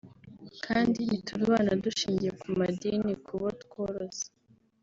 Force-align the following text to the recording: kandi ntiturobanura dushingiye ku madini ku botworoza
kandi 0.65 0.99
ntiturobanura 1.07 1.81
dushingiye 1.85 2.31
ku 2.39 2.47
madini 2.59 3.11
ku 3.25 3.33
botworoza 3.41 4.25